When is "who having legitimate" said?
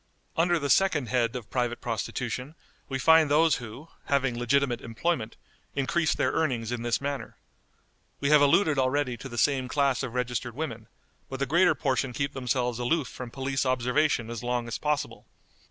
3.57-4.81